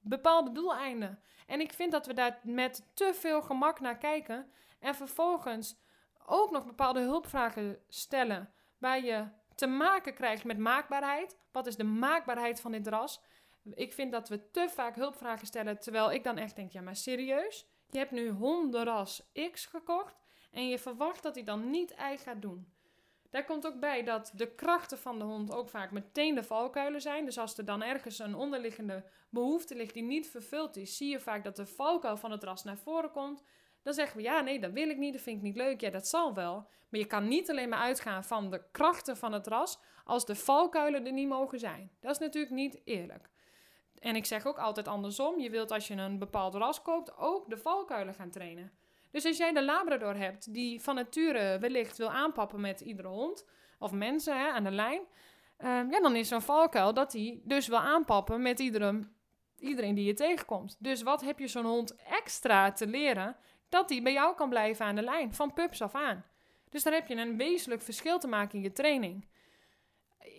bepaalde 0.00 0.52
doeleinden. 0.52 1.22
En 1.46 1.60
ik 1.60 1.72
vind 1.72 1.92
dat 1.92 2.06
we 2.06 2.14
daar 2.14 2.40
met 2.42 2.90
te 2.94 3.14
veel 3.14 3.42
gemak 3.42 3.80
naar 3.80 3.98
kijken 3.98 4.52
en 4.80 4.94
vervolgens 4.94 5.82
ook 6.26 6.50
nog 6.50 6.66
bepaalde 6.66 7.00
hulpvragen 7.00 7.78
stellen 7.88 8.52
waar 8.78 9.04
je 9.04 9.28
te 9.54 9.66
maken 9.66 10.14
krijgt 10.14 10.44
met 10.44 10.58
maakbaarheid. 10.58 11.38
Wat 11.52 11.66
is 11.66 11.76
de 11.76 11.84
maakbaarheid 11.84 12.60
van 12.60 12.72
dit 12.72 12.86
ras? 12.86 13.20
Ik 13.74 13.92
vind 13.92 14.12
dat 14.12 14.28
we 14.28 14.50
te 14.50 14.68
vaak 14.68 14.96
hulpvragen 14.96 15.46
stellen, 15.46 15.80
terwijl 15.80 16.12
ik 16.12 16.24
dan 16.24 16.38
echt 16.38 16.56
denk, 16.56 16.72
ja 16.72 16.80
maar 16.80 16.96
serieus? 16.96 17.66
Je 17.94 18.00
hebt 18.00 18.12
nu 18.12 18.30
hondenras 18.30 19.30
X 19.52 19.66
gekocht 19.66 20.20
en 20.50 20.68
je 20.68 20.78
verwacht 20.78 21.22
dat 21.22 21.34
hij 21.34 21.44
dan 21.44 21.70
niet 21.70 21.94
ei 21.94 22.18
gaat 22.18 22.42
doen. 22.42 22.72
Daar 23.30 23.44
komt 23.44 23.66
ook 23.66 23.80
bij 23.80 24.02
dat 24.04 24.32
de 24.34 24.54
krachten 24.54 24.98
van 24.98 25.18
de 25.18 25.24
hond 25.24 25.52
ook 25.52 25.68
vaak 25.68 25.90
meteen 25.90 26.34
de 26.34 26.42
valkuilen 26.42 27.00
zijn. 27.00 27.24
Dus 27.24 27.38
als 27.38 27.58
er 27.58 27.64
dan 27.64 27.82
ergens 27.82 28.18
een 28.18 28.34
onderliggende 28.34 29.04
behoefte 29.30 29.74
ligt 29.74 29.94
die 29.94 30.02
niet 30.02 30.28
vervuld 30.28 30.76
is, 30.76 30.96
zie 30.96 31.10
je 31.10 31.20
vaak 31.20 31.44
dat 31.44 31.56
de 31.56 31.66
valkuil 31.66 32.16
van 32.16 32.30
het 32.30 32.44
ras 32.44 32.64
naar 32.64 32.78
voren 32.78 33.10
komt. 33.10 33.42
Dan 33.82 33.94
zeggen 33.94 34.16
we 34.16 34.22
ja, 34.22 34.40
nee, 34.40 34.60
dat 34.60 34.72
wil 34.72 34.88
ik 34.88 34.96
niet, 34.96 35.12
dat 35.12 35.22
vind 35.22 35.36
ik 35.36 35.42
niet 35.42 35.56
leuk. 35.56 35.80
Ja, 35.80 35.90
dat 35.90 36.08
zal 36.08 36.34
wel. 36.34 36.68
Maar 36.88 37.00
je 37.00 37.06
kan 37.06 37.28
niet 37.28 37.50
alleen 37.50 37.68
maar 37.68 37.78
uitgaan 37.78 38.24
van 38.24 38.50
de 38.50 38.62
krachten 38.70 39.16
van 39.16 39.32
het 39.32 39.46
ras 39.46 39.78
als 40.04 40.26
de 40.26 40.34
valkuilen 40.34 41.06
er 41.06 41.12
niet 41.12 41.28
mogen 41.28 41.58
zijn. 41.58 41.90
Dat 42.00 42.10
is 42.10 42.18
natuurlijk 42.18 42.54
niet 42.54 42.80
eerlijk. 42.84 43.30
En 44.04 44.16
ik 44.16 44.24
zeg 44.24 44.46
ook 44.46 44.58
altijd 44.58 44.88
andersom. 44.88 45.40
Je 45.40 45.50
wilt 45.50 45.70
als 45.70 45.86
je 45.86 45.94
een 45.94 46.18
bepaald 46.18 46.54
ras 46.54 46.82
koopt 46.82 47.16
ook 47.16 47.50
de 47.50 47.56
valkuilen 47.56 48.14
gaan 48.14 48.30
trainen. 48.30 48.72
Dus 49.10 49.24
als 49.24 49.36
jij 49.36 49.52
de 49.52 49.64
Labrador 49.64 50.16
hebt 50.16 50.54
die 50.54 50.82
van 50.82 50.94
nature 50.94 51.58
wellicht 51.58 51.96
wil 51.96 52.10
aanpappen 52.10 52.60
met 52.60 52.80
iedere 52.80 53.08
hond 53.08 53.46
of 53.78 53.92
mensen 53.92 54.38
hè, 54.38 54.48
aan 54.48 54.64
de 54.64 54.70
lijn, 54.70 55.02
ehm, 55.56 55.90
ja, 55.90 56.00
dan 56.00 56.16
is 56.16 56.28
zo'n 56.28 56.42
valkuil 56.42 56.94
dat 56.94 57.12
hij 57.12 57.40
dus 57.44 57.66
wil 57.66 57.78
aanpappen 57.78 58.42
met 58.42 58.58
iedere, 58.58 59.08
iedereen 59.58 59.94
die 59.94 60.04
je 60.04 60.14
tegenkomt. 60.14 60.76
Dus 60.78 61.02
wat 61.02 61.20
heb 61.20 61.38
je 61.38 61.46
zo'n 61.46 61.64
hond 61.64 61.96
extra 61.96 62.72
te 62.72 62.86
leren 62.86 63.36
dat 63.68 63.90
hij 63.90 64.02
bij 64.02 64.12
jou 64.12 64.34
kan 64.34 64.48
blijven 64.48 64.86
aan 64.86 64.96
de 64.96 65.02
lijn, 65.02 65.34
van 65.34 65.52
pups 65.52 65.82
af 65.82 65.94
aan. 65.94 66.24
Dus 66.70 66.82
daar 66.82 66.92
heb 66.92 67.06
je 67.06 67.16
een 67.16 67.36
wezenlijk 67.36 67.82
verschil 67.82 68.18
te 68.18 68.28
maken 68.28 68.58
in 68.58 68.64
je 68.64 68.72
training. 68.72 69.26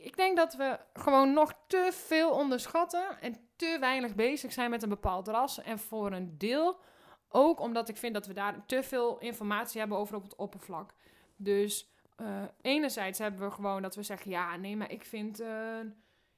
Ik 0.01 0.17
denk 0.17 0.37
dat 0.37 0.53
we 0.53 0.79
gewoon 0.93 1.33
nog 1.33 1.53
te 1.67 1.89
veel 1.91 2.31
onderschatten 2.31 3.21
en 3.21 3.44
te 3.55 3.77
weinig 3.79 4.15
bezig 4.15 4.53
zijn 4.53 4.69
met 4.69 4.83
een 4.83 4.89
bepaald 4.89 5.27
ras. 5.27 5.61
En 5.61 5.79
voor 5.79 6.11
een 6.11 6.37
deel 6.37 6.79
ook 7.29 7.59
omdat 7.59 7.89
ik 7.89 7.97
vind 7.97 8.13
dat 8.13 8.25
we 8.25 8.33
daar 8.33 8.65
te 8.65 8.83
veel 8.83 9.17
informatie 9.19 9.79
hebben 9.79 9.97
over 9.97 10.15
op 10.15 10.23
het 10.23 10.35
oppervlak. 10.35 10.93
Dus 11.35 11.93
uh, 12.21 12.43
enerzijds 12.61 13.19
hebben 13.19 13.41
we 13.41 13.51
gewoon 13.51 13.81
dat 13.81 13.95
we 13.95 14.03
zeggen, 14.03 14.31
ja, 14.31 14.55
nee, 14.55 14.77
maar 14.77 14.91
ik 14.91 15.05
vind, 15.05 15.41
uh, 15.41 15.47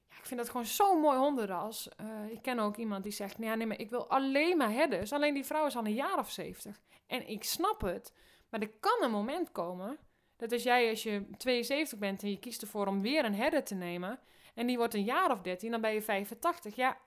ja, 0.08 0.18
ik 0.18 0.26
vind 0.26 0.40
dat 0.40 0.50
gewoon 0.50 0.66
zo'n 0.66 1.00
mooi 1.00 1.18
hondenras. 1.18 1.90
Uh, 2.02 2.32
ik 2.32 2.42
ken 2.42 2.60
ook 2.60 2.78
iemand 2.78 3.04
die 3.04 3.12
zegt, 3.12 3.38
nee, 3.38 3.56
nee, 3.56 3.68
maar 3.68 3.80
ik 3.80 3.90
wil 3.90 4.10
alleen 4.10 4.58
maar 4.58 4.72
herders. 4.72 5.14
Alleen 5.14 5.34
die 5.34 5.46
vrouw 5.46 5.66
is 5.66 5.76
al 5.76 5.86
een 5.86 5.94
jaar 5.94 6.18
of 6.18 6.32
zeventig. 6.32 6.82
En 7.08 7.30
ik 7.30 7.44
snap 7.44 7.82
het, 7.82 8.14
maar 8.50 8.62
er 8.62 8.72
kan 8.80 9.04
een 9.04 9.12
moment 9.12 9.52
komen 9.52 9.98
dat 10.36 10.52
als 10.52 10.64
jij, 10.64 10.90
als 10.90 11.04
je 11.04 11.26
72 11.38 12.00
bent 12.00 12.24
en 12.24 12.30
je 12.30 12.40
kiest 12.40 12.62
ervoor 12.62 12.88
om 12.88 13.02
weer 13.02 13.26
een 13.26 13.36
herder 13.36 13.64
te 13.64 13.76
nemen, 13.76 14.20
en 14.54 14.68
die 14.68 14.78
wordt 14.78 14.94
een 14.94 15.04
jaar 15.04 15.32
of 15.32 15.42
13, 15.42 15.72
dan 15.72 15.82
ben 15.82 15.94
je 15.94 16.02
85. 16.02 16.76
Ja? 16.76 16.98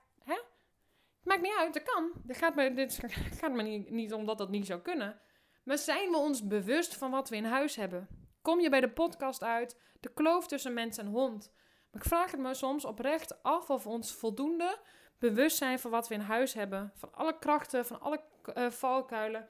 Maakt 1.23 1.41
niet 1.41 1.55
uit, 1.57 1.73
dat 1.73 1.83
kan. 1.83 2.11
Dit 2.23 2.37
gaat 2.37 2.55
me, 2.55 2.73
dit 2.73 2.99
gaat 3.39 3.51
me 3.51 3.63
niet, 3.63 3.89
niet 3.89 4.13
omdat 4.13 4.37
dat 4.37 4.49
niet 4.49 4.65
zou 4.65 4.81
kunnen. 4.81 5.21
Maar 5.63 5.77
zijn 5.77 6.09
we 6.09 6.17
ons 6.17 6.47
bewust 6.47 6.95
van 6.95 7.11
wat 7.11 7.29
we 7.29 7.35
in 7.35 7.45
huis 7.45 7.75
hebben? 7.75 8.07
Kom 8.41 8.59
je 8.59 8.69
bij 8.69 8.81
de 8.81 8.91
podcast 8.91 9.43
uit, 9.43 9.81
de 9.99 10.13
kloof 10.13 10.47
tussen 10.47 10.73
mens 10.73 10.97
en 10.97 11.07
hond? 11.07 11.53
Maar 11.91 12.01
ik 12.01 12.07
vraag 12.07 12.31
het 12.31 12.39
me 12.39 12.53
soms 12.53 12.85
oprecht 12.85 13.43
af 13.43 13.69
of 13.69 13.83
we 13.83 13.89
ons 13.89 14.13
voldoende 14.13 14.79
bewust 15.19 15.57
zijn 15.57 15.79
van 15.79 15.91
wat 15.91 16.07
we 16.07 16.13
in 16.13 16.19
huis 16.19 16.53
hebben. 16.53 16.91
Van 16.95 17.13
alle 17.13 17.39
krachten, 17.39 17.85
van 17.85 18.01
alle 18.01 18.23
uh, 18.57 18.69
valkuilen, 18.69 19.47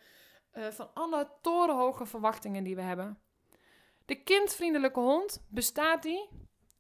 uh, 0.54 0.68
van 0.68 0.94
alle 0.94 1.32
torenhoge 1.42 2.06
verwachtingen 2.06 2.63
die 2.63 2.75
we 2.75 2.82
hebben. 2.82 3.22
De 4.06 4.24
kindvriendelijke 4.24 5.00
hond, 5.00 5.46
bestaat 5.50 6.04
die? 6.04 6.30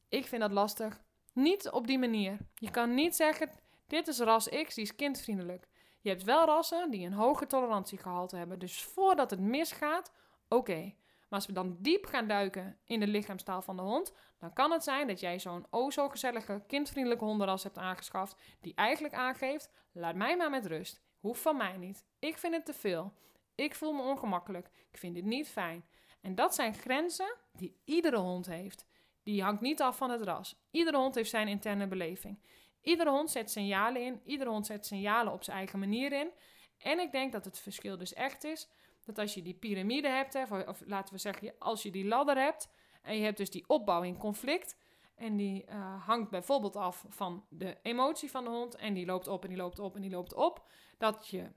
Ik 0.09 0.25
vind 0.25 0.41
dat 0.41 0.51
lastig. 0.51 1.01
Niet 1.33 1.69
op 1.69 1.87
die 1.87 1.99
manier. 1.99 2.37
Je 2.55 2.71
kan 2.71 2.93
niet 2.93 3.15
zeggen, 3.15 3.49
dit 3.91 4.07
is 4.07 4.19
ras 4.19 4.49
X, 4.49 4.75
die 4.75 4.83
is 4.83 4.95
kindvriendelijk. 4.95 5.67
Je 6.01 6.09
hebt 6.09 6.23
wel 6.23 6.45
rassen 6.45 6.91
die 6.91 7.05
een 7.05 7.13
hoge 7.13 7.47
tolerantiegehalte 7.47 8.35
hebben. 8.35 8.59
Dus 8.59 8.83
voordat 8.83 9.29
het 9.29 9.39
misgaat, 9.39 10.11
oké. 10.47 10.93
Maar 11.29 11.39
als 11.39 11.45
we 11.45 11.53
dan 11.53 11.77
diep 11.79 12.05
gaan 12.05 12.27
duiken 12.27 12.77
in 12.85 12.99
de 12.99 13.07
lichaamstaal 13.07 13.61
van 13.61 13.75
de 13.75 13.81
hond, 13.81 14.13
dan 14.37 14.53
kan 14.53 14.71
het 14.71 14.83
zijn 14.83 15.07
dat 15.07 15.19
jij 15.19 15.39
zo'n 15.39 15.65
o 15.69 15.89
zo 15.89 16.09
gezellige, 16.09 16.63
kindvriendelijke 16.67 17.25
hondenras 17.25 17.63
hebt 17.63 17.77
aangeschaft, 17.77 18.41
die 18.61 18.75
eigenlijk 18.75 19.13
aangeeft: 19.13 19.69
laat 19.91 20.15
mij 20.15 20.37
maar 20.37 20.49
met 20.49 20.65
rust. 20.65 21.01
Hoeft 21.19 21.41
van 21.41 21.57
mij 21.57 21.77
niet. 21.77 22.05
Ik 22.19 22.37
vind 22.37 22.53
het 22.53 22.65
te 22.65 22.73
veel. 22.73 23.13
Ik 23.55 23.75
voel 23.75 23.93
me 23.93 24.01
ongemakkelijk. 24.01 24.69
Ik 24.91 24.97
vind 24.97 25.15
dit 25.15 25.25
niet 25.25 25.49
fijn. 25.49 25.85
En 26.21 26.35
dat 26.35 26.55
zijn 26.55 26.73
grenzen 26.73 27.35
die 27.53 27.81
iedere 27.85 28.17
hond 28.17 28.45
heeft. 28.45 28.85
Die 29.23 29.43
hangt 29.43 29.61
niet 29.61 29.81
af 29.81 29.97
van 29.97 30.09
het 30.09 30.21
ras. 30.21 30.55
Iedere 30.71 30.97
hond 30.97 31.15
heeft 31.15 31.29
zijn 31.29 31.47
interne 31.47 31.87
beleving. 31.87 32.39
Iedere 32.81 33.09
hond 33.09 33.31
zet 33.31 33.51
signalen 33.51 34.01
in. 34.01 34.21
Iedere 34.23 34.49
hond 34.49 34.65
zet 34.65 34.85
signalen 34.85 35.33
op 35.33 35.43
zijn 35.43 35.57
eigen 35.57 35.79
manier 35.79 36.11
in. 36.11 36.31
En 36.77 36.99
ik 36.99 37.11
denk 37.11 37.31
dat 37.31 37.45
het 37.45 37.59
verschil 37.59 37.97
dus 37.97 38.13
echt 38.13 38.43
is 38.43 38.69
dat 39.05 39.17
als 39.17 39.33
je 39.33 39.41
die 39.41 39.53
piramide 39.53 40.07
hebt, 40.07 40.33
hè, 40.33 40.43
of 40.43 40.81
laten 40.85 41.13
we 41.13 41.19
zeggen, 41.19 41.53
als 41.59 41.83
je 41.83 41.91
die 41.91 42.05
ladder 42.05 42.37
hebt 42.37 42.69
en 43.01 43.17
je 43.17 43.23
hebt 43.23 43.37
dus 43.37 43.49
die 43.49 43.63
opbouw 43.67 44.01
in 44.01 44.17
conflict. 44.17 44.77
En 45.15 45.35
die 45.35 45.65
uh, 45.69 46.07
hangt 46.07 46.29
bijvoorbeeld 46.29 46.75
af 46.75 47.05
van 47.09 47.45
de 47.49 47.77
emotie 47.81 48.31
van 48.31 48.43
de 48.43 48.49
hond. 48.49 48.75
En 48.75 48.93
die 48.93 49.05
loopt 49.05 49.27
op 49.27 49.43
en 49.43 49.49
die 49.49 49.57
loopt 49.57 49.79
op 49.79 49.95
en 49.95 50.01
die 50.01 50.11
loopt 50.11 50.33
op. 50.33 50.65
Dat 50.97 51.27
je 51.27 51.51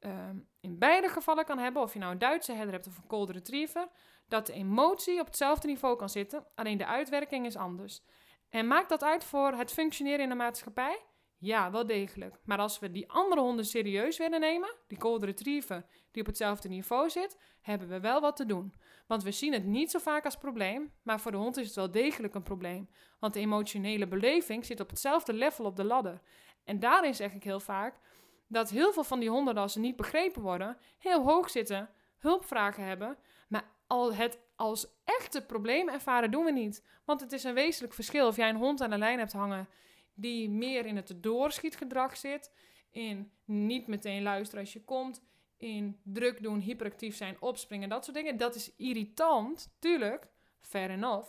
uh, 0.00 0.28
in 0.60 0.78
beide 0.78 1.08
gevallen 1.08 1.44
kan 1.44 1.58
hebben, 1.58 1.82
of 1.82 1.92
je 1.92 1.98
nou 1.98 2.12
een 2.12 2.18
Duitse 2.18 2.52
herder 2.52 2.72
hebt 2.72 2.86
of 2.86 2.96
een 2.96 3.06
cold 3.06 3.30
retriever, 3.30 3.88
dat 4.28 4.46
de 4.46 4.52
emotie 4.52 5.20
op 5.20 5.26
hetzelfde 5.26 5.66
niveau 5.66 5.96
kan 5.96 6.08
zitten, 6.08 6.46
alleen 6.54 6.78
de 6.78 6.86
uitwerking 6.86 7.46
is 7.46 7.56
anders. 7.56 8.02
En 8.50 8.66
maakt 8.66 8.88
dat 8.88 9.02
uit 9.02 9.24
voor 9.24 9.52
het 9.52 9.72
functioneren 9.72 10.20
in 10.20 10.28
de 10.28 10.34
maatschappij? 10.34 11.04
Ja, 11.38 11.70
wel 11.70 11.86
degelijk. 11.86 12.34
Maar 12.44 12.58
als 12.58 12.78
we 12.78 12.90
die 12.90 13.10
andere 13.10 13.40
honden 13.40 13.64
serieus 13.64 14.18
willen 14.18 14.40
nemen, 14.40 14.74
die 14.86 14.98
cold 14.98 15.22
retriever 15.22 15.86
die 16.10 16.22
op 16.22 16.28
hetzelfde 16.28 16.68
niveau 16.68 17.10
zit, 17.10 17.38
hebben 17.60 17.88
we 17.88 18.00
wel 18.00 18.20
wat 18.20 18.36
te 18.36 18.46
doen. 18.46 18.74
Want 19.06 19.22
we 19.22 19.30
zien 19.30 19.52
het 19.52 19.64
niet 19.64 19.90
zo 19.90 19.98
vaak 19.98 20.24
als 20.24 20.36
probleem, 20.36 20.92
maar 21.02 21.20
voor 21.20 21.30
de 21.30 21.36
hond 21.36 21.56
is 21.56 21.66
het 21.66 21.76
wel 21.76 21.90
degelijk 21.90 22.34
een 22.34 22.42
probleem. 22.42 22.88
Want 23.18 23.34
de 23.34 23.40
emotionele 23.40 24.06
beleving 24.06 24.64
zit 24.64 24.80
op 24.80 24.90
hetzelfde 24.90 25.32
level 25.32 25.64
op 25.64 25.76
de 25.76 25.84
ladder. 25.84 26.20
En 26.64 26.80
daarin 26.80 27.14
zeg 27.14 27.32
ik 27.32 27.44
heel 27.44 27.60
vaak 27.60 28.00
dat 28.48 28.70
heel 28.70 28.92
veel 28.92 29.04
van 29.04 29.20
die 29.20 29.30
honden, 29.30 29.56
als 29.56 29.72
ze 29.72 29.80
niet 29.80 29.96
begrepen 29.96 30.42
worden, 30.42 30.78
heel 30.98 31.24
hoog 31.24 31.50
zitten, 31.50 31.90
hulpvragen 32.18 32.84
hebben, 32.84 33.18
maar 33.48 33.70
al 33.86 34.14
het 34.14 34.38
als 34.56 34.86
echte 35.04 35.42
probleem 35.42 35.88
ervaren 35.88 36.30
doen 36.30 36.44
we 36.44 36.52
niet. 36.52 36.84
Want 37.04 37.20
het 37.20 37.32
is 37.32 37.44
een 37.44 37.54
wezenlijk 37.54 37.94
verschil 37.94 38.26
of 38.26 38.36
jij 38.36 38.48
een 38.48 38.56
hond 38.56 38.80
aan 38.80 38.90
de 38.90 38.98
lijn 38.98 39.18
hebt 39.18 39.32
hangen 39.32 39.68
die 40.14 40.50
meer 40.50 40.86
in 40.86 40.96
het 40.96 41.14
doorschietgedrag 41.16 42.16
zit, 42.16 42.52
in 42.90 43.32
niet 43.44 43.86
meteen 43.86 44.22
luisteren 44.22 44.64
als 44.64 44.72
je 44.72 44.84
komt, 44.84 45.22
in 45.56 46.00
druk 46.02 46.42
doen, 46.42 46.60
hyperactief 46.60 47.16
zijn, 47.16 47.36
opspringen, 47.40 47.88
dat 47.88 48.04
soort 48.04 48.16
dingen. 48.16 48.36
Dat 48.36 48.54
is 48.54 48.76
irritant, 48.76 49.76
tuurlijk, 49.78 50.26
fair 50.60 50.90
enough. 50.90 51.28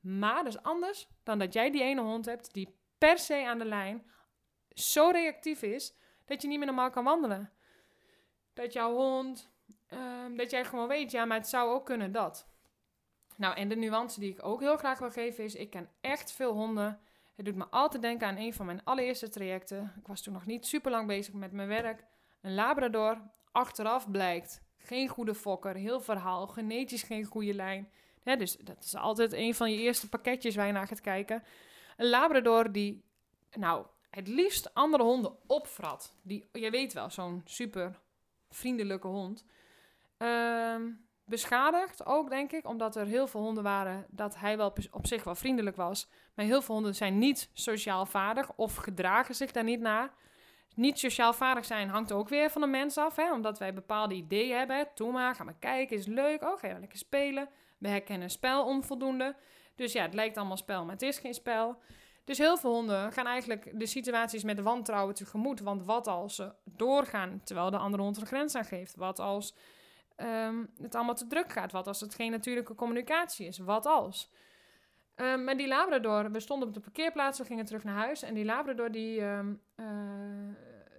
Maar 0.00 0.44
dat 0.44 0.54
is 0.54 0.62
anders 0.62 1.08
dan 1.22 1.38
dat 1.38 1.52
jij 1.52 1.70
die 1.70 1.82
ene 1.82 2.00
hond 2.00 2.26
hebt 2.26 2.54
die 2.54 2.74
per 2.98 3.18
se 3.18 3.46
aan 3.46 3.58
de 3.58 3.64
lijn 3.64 4.10
zo 4.68 5.10
reactief 5.12 5.62
is 5.62 5.94
dat 6.24 6.42
je 6.42 6.48
niet 6.48 6.58
meer 6.58 6.66
normaal 6.66 6.90
kan 6.90 7.04
wandelen. 7.04 7.52
Dat 8.54 8.72
jouw 8.72 8.94
hond, 8.94 9.50
ehm, 9.86 10.34
dat 10.36 10.50
jij 10.50 10.64
gewoon 10.64 10.88
weet, 10.88 11.10
ja, 11.10 11.24
maar 11.24 11.36
het 11.36 11.48
zou 11.48 11.70
ook 11.70 11.86
kunnen 11.86 12.12
dat. 12.12 12.48
Nou, 13.36 13.56
en 13.56 13.68
de 13.68 13.76
nuance 13.76 14.20
die 14.20 14.32
ik 14.32 14.44
ook 14.44 14.60
heel 14.60 14.76
graag 14.76 14.98
wil 14.98 15.10
geven 15.10 15.44
is, 15.44 15.54
ik 15.54 15.70
ken 15.70 15.88
echt 16.00 16.32
veel 16.32 16.52
honden. 16.52 17.00
Het 17.34 17.44
doet 17.44 17.54
me 17.54 17.66
altijd 17.70 18.02
denken 18.02 18.26
aan 18.26 18.36
een 18.36 18.54
van 18.54 18.66
mijn 18.66 18.84
allereerste 18.84 19.28
trajecten. 19.28 19.92
Ik 19.98 20.06
was 20.06 20.22
toen 20.22 20.32
nog 20.32 20.46
niet 20.46 20.66
super 20.66 20.90
lang 20.90 21.06
bezig 21.06 21.34
met 21.34 21.52
mijn 21.52 21.68
werk. 21.68 22.04
Een 22.40 22.54
Labrador, 22.54 23.22
achteraf 23.52 24.10
blijkt, 24.10 24.62
geen 24.78 25.08
goede 25.08 25.34
fokker, 25.34 25.74
heel 25.74 26.00
verhaal, 26.00 26.46
genetisch 26.46 27.02
geen 27.02 27.24
goede 27.24 27.54
lijn. 27.54 27.90
dus 28.22 28.56
dat 28.56 28.84
is 28.84 28.94
altijd 28.94 29.32
een 29.32 29.54
van 29.54 29.72
je 29.72 29.78
eerste 29.78 30.08
pakketjes 30.08 30.54
waar 30.54 30.66
je 30.66 30.72
naar 30.72 30.86
gaat 30.86 31.00
kijken. 31.00 31.44
Een 31.96 32.08
Labrador 32.08 32.72
die, 32.72 33.04
nou, 33.52 33.86
het 34.10 34.28
liefst 34.28 34.74
andere 34.74 35.02
honden 35.02 35.36
opvrat. 35.46 36.14
Die, 36.22 36.48
je 36.52 36.70
weet 36.70 36.92
wel, 36.92 37.10
zo'n 37.10 37.42
super 37.44 38.00
vriendelijke 38.50 39.06
hond. 39.06 39.44
Ehm, 40.16 40.82
beschadigd 41.24 42.06
ook, 42.06 42.30
denk 42.30 42.52
ik, 42.52 42.68
omdat 42.68 42.96
er 42.96 43.06
heel 43.06 43.26
veel 43.26 43.40
honden 43.40 43.62
waren 43.62 44.06
dat 44.08 44.36
hij 44.36 44.56
wel 44.56 44.72
op 44.90 45.06
zich 45.06 45.24
wel 45.24 45.34
vriendelijk 45.34 45.76
was. 45.76 46.08
Maar 46.34 46.44
heel 46.44 46.62
veel 46.62 46.74
honden 46.74 46.94
zijn 46.94 47.18
niet 47.18 47.50
sociaal 47.52 48.06
vaardig 48.06 48.52
of 48.56 48.76
gedragen 48.76 49.34
zich 49.34 49.52
daar 49.52 49.64
niet 49.64 49.80
naar. 49.80 50.14
Niet 50.74 50.98
sociaal 50.98 51.32
vaardig 51.32 51.64
zijn 51.64 51.88
hangt 51.88 52.12
ook 52.12 52.28
weer 52.28 52.50
van 52.50 52.60
de 52.60 52.66
mens 52.66 52.98
af, 52.98 53.16
hè, 53.16 53.32
omdat 53.32 53.58
wij 53.58 53.74
bepaalde 53.74 54.14
ideeën 54.14 54.56
hebben. 54.56 54.88
Doe 54.94 55.12
maar, 55.12 55.34
ga 55.34 55.44
maar 55.44 55.58
kijken, 55.58 55.96
is 55.96 56.06
leuk. 56.06 56.42
Oh, 56.42 56.58
ga 56.58 56.68
je 56.68 56.78
lekker 56.78 56.98
spelen. 56.98 57.48
We 57.78 57.88
herkennen 57.88 58.30
spel 58.30 58.64
onvoldoende. 58.64 59.36
Dus 59.74 59.92
ja, 59.92 60.02
het 60.02 60.14
lijkt 60.14 60.36
allemaal 60.36 60.56
spel, 60.56 60.84
maar 60.84 60.92
het 60.92 61.02
is 61.02 61.18
geen 61.18 61.34
spel. 61.34 61.76
Dus 62.24 62.38
heel 62.38 62.56
veel 62.56 62.72
honden 62.72 63.12
gaan 63.12 63.26
eigenlijk 63.26 63.78
de 63.78 63.86
situaties 63.86 64.42
met 64.42 64.60
wantrouwen 64.60 65.14
tegemoet. 65.14 65.60
Want 65.60 65.84
wat 65.84 66.06
als 66.06 66.34
ze 66.34 66.52
doorgaan 66.64 67.40
terwijl 67.44 67.70
de 67.70 67.76
andere 67.76 68.02
hond 68.02 68.16
een 68.16 68.26
grens 68.26 68.54
aan 68.54 68.64
geeft? 68.64 68.96
Wat 68.96 69.18
als 69.18 69.54
um, 70.16 70.70
het 70.80 70.94
allemaal 70.94 71.14
te 71.14 71.26
druk 71.26 71.52
gaat? 71.52 71.72
Wat 71.72 71.86
als 71.86 72.00
het 72.00 72.14
geen 72.14 72.30
natuurlijke 72.30 72.74
communicatie 72.74 73.46
is? 73.46 73.58
Wat 73.58 73.86
als? 73.86 74.32
Um, 75.16 75.48
en 75.48 75.56
die 75.56 75.68
Labrador, 75.68 76.30
we 76.30 76.40
stonden 76.40 76.68
op 76.68 76.74
de 76.74 76.80
parkeerplaats, 76.80 77.38
we 77.38 77.44
gingen 77.44 77.64
terug 77.64 77.84
naar 77.84 77.96
huis. 77.96 78.22
En 78.22 78.34
die 78.34 78.44
Labrador, 78.44 78.90
die, 78.90 79.20
um, 79.20 79.62
uh, 79.76 79.86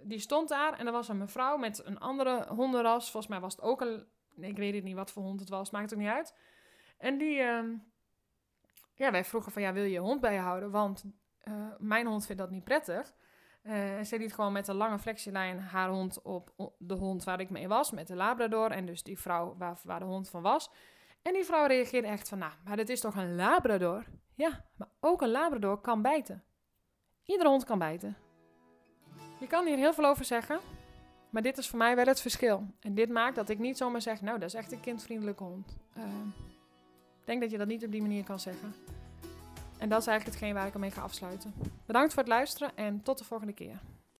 die 0.02 0.18
stond 0.18 0.48
daar. 0.48 0.78
En 0.78 0.86
er 0.86 0.92
was 0.92 1.08
een 1.08 1.18
mevrouw 1.18 1.56
met 1.56 1.86
een 1.86 1.98
andere 1.98 2.46
hondenras. 2.48 3.10
Volgens 3.10 3.32
mij 3.32 3.40
was 3.40 3.56
het 3.56 3.64
ook 3.64 3.80
een... 3.80 4.06
Ik 4.36 4.56
weet 4.56 4.84
niet 4.84 4.96
wat 4.96 5.12
voor 5.12 5.22
hond 5.22 5.40
het 5.40 5.48
was, 5.48 5.70
maakt 5.70 5.90
het 5.90 5.98
niet 5.98 6.08
uit. 6.08 6.34
En 6.98 7.18
die... 7.18 7.34
ja, 8.94 9.10
wij 9.10 9.24
vroegen 9.24 9.52
van, 9.52 9.62
ja, 9.62 9.72
wil 9.72 9.82
je 9.82 9.90
je 9.90 9.98
hond 9.98 10.20
bij 10.20 10.34
je 10.34 10.40
houden? 10.40 10.70
Want 10.70 11.04
uh, 11.44 11.54
mijn 11.78 12.06
hond 12.06 12.26
vindt 12.26 12.40
dat 12.40 12.50
niet 12.50 12.64
prettig. 12.64 13.14
Uh, 13.66 13.96
en 13.96 14.06
ze 14.06 14.30
gewoon 14.30 14.52
met 14.52 14.68
een 14.68 14.74
lange 14.74 14.98
flexielijn 14.98 15.60
haar 15.60 15.88
hond 15.88 16.22
op 16.22 16.72
de 16.78 16.94
hond 16.94 17.24
waar 17.24 17.40
ik 17.40 17.50
mee 17.50 17.68
was, 17.68 17.90
met 17.90 18.06
de 18.06 18.14
Labrador. 18.14 18.70
En 18.70 18.86
dus 18.86 19.02
die 19.02 19.18
vrouw 19.18 19.54
waar, 19.58 19.78
waar 19.82 19.98
de 19.98 20.04
hond 20.04 20.28
van 20.28 20.42
was. 20.42 20.70
En 21.22 21.32
die 21.32 21.44
vrouw 21.44 21.66
reageerde 21.66 22.08
echt 22.08 22.28
van, 22.28 22.38
nou, 22.38 22.52
maar 22.64 22.76
dit 22.76 22.88
is 22.88 23.00
toch 23.00 23.16
een 23.16 23.34
Labrador? 23.34 24.04
Ja, 24.34 24.64
maar 24.76 24.88
ook 25.00 25.22
een 25.22 25.30
Labrador 25.30 25.80
kan 25.80 26.02
bijten. 26.02 26.44
Iedere 27.24 27.48
hond 27.48 27.64
kan 27.64 27.78
bijten. 27.78 28.16
Je 29.40 29.46
kan 29.46 29.66
hier 29.66 29.76
heel 29.76 29.92
veel 29.92 30.04
over 30.04 30.24
zeggen, 30.24 30.60
maar 31.30 31.42
dit 31.42 31.58
is 31.58 31.68
voor 31.68 31.78
mij 31.78 31.96
wel 31.96 32.04
het 32.04 32.20
verschil. 32.20 32.66
En 32.80 32.94
dit 32.94 33.08
maakt 33.08 33.36
dat 33.36 33.48
ik 33.48 33.58
niet 33.58 33.76
zomaar 33.76 34.02
zeg, 34.02 34.20
nou, 34.20 34.38
dat 34.38 34.48
is 34.48 34.54
echt 34.54 34.72
een 34.72 34.80
kindvriendelijke 34.80 35.44
hond. 35.44 35.76
Uh, 35.96 36.04
ik 37.20 37.26
denk 37.26 37.40
dat 37.40 37.50
je 37.50 37.58
dat 37.58 37.66
niet 37.66 37.84
op 37.84 37.90
die 37.90 38.02
manier 38.02 38.24
kan 38.24 38.40
zeggen. 38.40 38.74
En 39.84 39.90
dat 39.90 40.00
is 40.00 40.06
eigenlijk 40.06 40.36
hetgeen 40.38 40.54
waar 40.54 40.66
ik 40.66 40.74
ermee 40.74 40.90
ga 40.90 41.02
afsluiten. 41.02 41.54
Bedankt 41.86 42.12
voor 42.12 42.22
het 42.22 42.32
luisteren 42.32 42.76
en 42.76 43.02
tot 43.02 43.18
de 43.18 43.24
volgende 43.24 43.52
keer. 43.52 43.80